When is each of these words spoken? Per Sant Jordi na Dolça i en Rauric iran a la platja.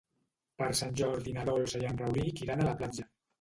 Per 0.61 0.69
Sant 0.79 0.95
Jordi 1.01 1.33
na 1.35 1.43
Dolça 1.51 1.83
i 1.85 1.89
en 1.91 2.01
Rauric 2.01 2.43
iran 2.47 2.65
a 2.65 2.67
la 2.71 2.75
platja. 2.83 3.09